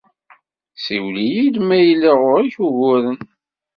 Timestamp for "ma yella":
1.67-2.11